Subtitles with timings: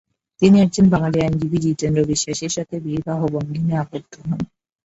[0.41, 4.39] তিনি একজন বাঙালি আইনজীবী জিতেন্দ্র বিশ্বাসের সাথে বিবাহবন্ধনে আবদ্ধ হন।